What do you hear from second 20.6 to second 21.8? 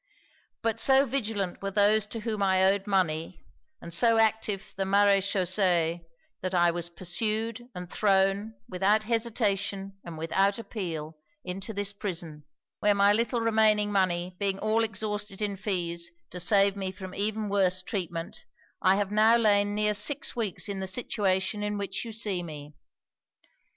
in the situation in